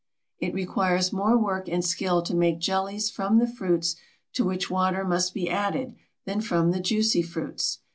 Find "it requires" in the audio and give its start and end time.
0.39-1.13